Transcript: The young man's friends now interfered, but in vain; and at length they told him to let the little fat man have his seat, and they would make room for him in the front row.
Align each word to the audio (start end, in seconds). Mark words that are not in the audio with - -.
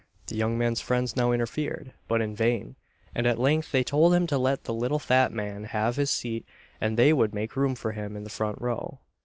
The 0.25 0.35
young 0.35 0.57
man's 0.57 0.81
friends 0.81 1.15
now 1.15 1.31
interfered, 1.31 1.93
but 2.07 2.21
in 2.23 2.35
vain; 2.35 2.75
and 3.13 3.27
at 3.27 3.37
length 3.37 3.71
they 3.71 3.83
told 3.83 4.15
him 4.15 4.25
to 4.25 4.37
let 4.39 4.63
the 4.63 4.73
little 4.73 4.97
fat 4.97 5.31
man 5.31 5.65
have 5.65 5.95
his 5.95 6.09
seat, 6.09 6.43
and 6.81 6.97
they 6.97 7.13
would 7.13 7.35
make 7.35 7.55
room 7.55 7.75
for 7.75 7.91
him 7.91 8.17
in 8.17 8.23
the 8.23 8.31
front 8.31 8.59
row. 8.59 8.97